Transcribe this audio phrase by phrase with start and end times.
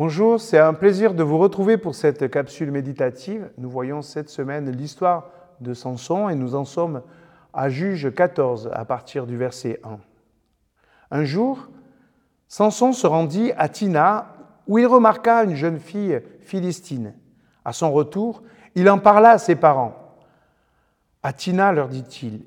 [0.00, 3.50] Bonjour, c'est un plaisir de vous retrouver pour cette capsule méditative.
[3.58, 5.28] Nous voyons cette semaine l'histoire
[5.60, 7.02] de Samson et nous en sommes
[7.52, 9.98] à Juge 14 à partir du verset 1.
[11.10, 11.68] Un jour,
[12.48, 14.36] Samson se rendit à Tina
[14.66, 17.12] où il remarqua une jeune fille philistine.
[17.66, 18.42] À son retour,
[18.76, 20.16] il en parla à ses parents.
[21.22, 22.46] À Tina, leur dit-il,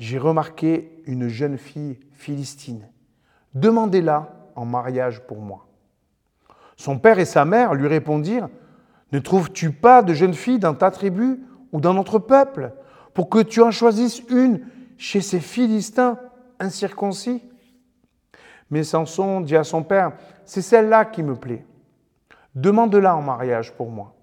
[0.00, 2.88] j'ai remarqué une jeune fille philistine.
[3.54, 5.69] Demandez-la en mariage pour moi.
[6.80, 8.48] Son père et sa mère lui répondirent
[9.12, 12.72] Ne trouves-tu pas de jeune fille dans ta tribu ou dans notre peuple
[13.12, 14.64] pour que tu en choisisses une
[14.96, 16.18] chez ces Philistins
[16.58, 17.42] incirconcis?
[18.70, 20.12] Mais Samson dit à son père
[20.46, 21.66] C'est celle-là qui me plaît.
[22.54, 24.14] Demande-la en mariage pour moi.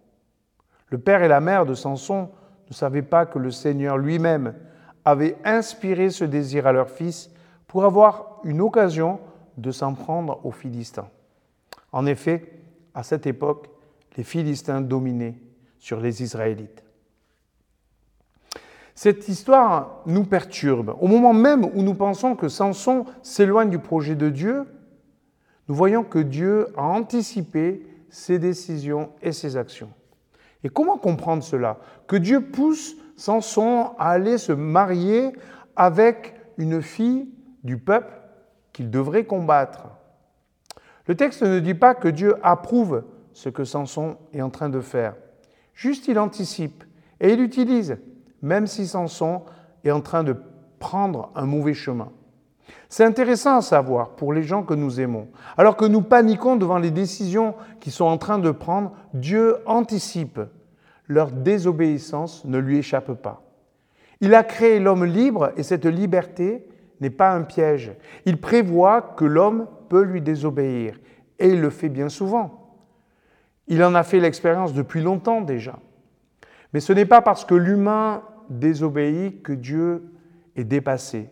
[0.90, 2.32] Le père et la mère de Samson
[2.72, 4.56] ne savaient pas que le Seigneur lui-même
[5.06, 7.30] avait inspiré ce désir à leur fils
[7.68, 9.20] pour avoir une occasion
[9.58, 11.08] de s'en prendre aux Philistins.
[11.92, 12.52] En effet,
[12.94, 13.70] à cette époque,
[14.18, 15.38] les Philistins dominaient
[15.78, 16.84] sur les Israélites.
[18.96, 20.96] Cette histoire nous perturbe.
[21.00, 24.64] Au moment même où nous pensons que Samson s'éloigne du projet de Dieu,
[25.68, 29.92] nous voyons que Dieu a anticipé ses décisions et ses actions.
[30.64, 31.78] Et comment comprendre cela?
[32.08, 35.34] Que Dieu pousse Samson à aller se marier
[35.76, 37.30] avec une fille
[37.64, 38.14] du peuple
[38.74, 39.90] qu'il devrait combattre.
[41.08, 44.82] Le texte ne dit pas que Dieu approuve ce que Samson est en train de
[44.82, 45.16] faire.
[45.74, 46.84] Juste il anticipe
[47.20, 47.98] et il utilise,
[48.42, 49.44] même si Samson
[49.84, 50.36] est en train de
[50.80, 52.10] prendre un mauvais chemin.
[52.90, 55.28] C'est intéressant à savoir pour les gens que nous aimons.
[55.58, 60.40] Alors que nous paniquons devant les décisions qu'ils sont en train de prendre, Dieu anticipe.
[61.08, 63.44] Leur désobéissance ne lui échappe pas.
[64.20, 66.68] Il a créé l'homme libre et cette liberté
[67.00, 67.94] n'est pas un piège.
[68.26, 71.00] Il prévoit que l'homme peut lui désobéir,
[71.40, 72.76] et il le fait bien souvent.
[73.68, 75.80] Il en a fait l'expérience depuis longtemps déjà.
[76.74, 80.04] Mais ce n'est pas parce que l'humain désobéit que Dieu
[80.56, 81.30] est dépassé.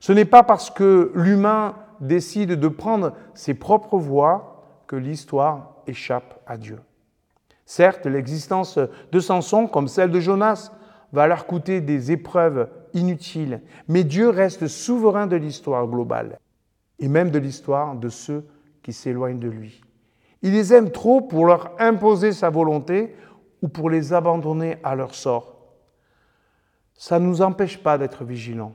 [0.00, 6.40] Ce n'est pas parce que l'humain décide de prendre ses propres voies que l'histoire échappe
[6.46, 6.78] à Dieu.
[7.64, 8.78] Certes, l'existence
[9.12, 10.72] de Samson, comme celle de Jonas,
[11.12, 16.38] va leur coûter des épreuves inutiles, mais Dieu reste souverain de l'histoire globale
[16.98, 18.46] et même de l'histoire de ceux
[18.82, 19.82] qui s'éloignent de lui.
[20.42, 23.14] Il les aime trop pour leur imposer sa volonté
[23.62, 25.56] ou pour les abandonner à leur sort.
[26.94, 28.74] Ça ne nous empêche pas d'être vigilants.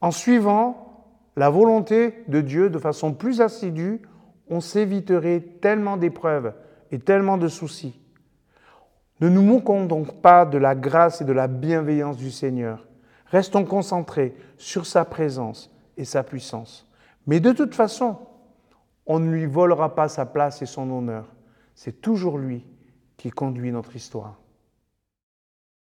[0.00, 1.04] En suivant
[1.36, 4.02] la volonté de Dieu de façon plus assidue,
[4.48, 6.54] on s'éviterait tellement d'épreuves
[6.90, 8.00] et tellement de soucis.
[9.20, 12.86] Ne nous moquons donc pas de la grâce et de la bienveillance du Seigneur.
[13.26, 16.86] Restons concentrés sur sa présence et sa puissance.
[17.26, 18.18] Mais de toute façon,
[19.06, 21.26] on ne lui volera pas sa place et son honneur.
[21.74, 22.64] C'est toujours lui
[23.16, 24.38] qui conduit notre histoire.